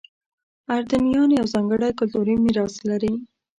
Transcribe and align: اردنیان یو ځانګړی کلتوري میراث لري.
اردنیان 0.75 1.29
یو 1.39 1.45
ځانګړی 1.53 1.89
کلتوري 1.99 2.35
میراث 2.43 2.73
لري. 2.89 3.13